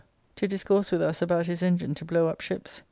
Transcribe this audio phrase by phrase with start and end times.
[0.35, 2.79] ]to discourse with us about his engine to blow up ships.